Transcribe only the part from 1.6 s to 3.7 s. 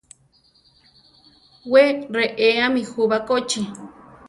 Wé reéami jú bakóchi.